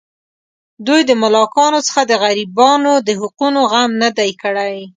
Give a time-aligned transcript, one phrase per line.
[0.87, 4.75] دوی د ملاکانو څخه د غریبانو د حقوقو غم نه دی کړی.